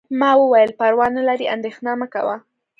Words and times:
ما 0.19 0.31
وویل: 0.41 0.69
پروا 0.79 1.07
نه 1.17 1.21
لري، 1.29 1.45
اندیښنه 1.55 1.91
مه 1.99 2.07
کوه. 2.13 2.35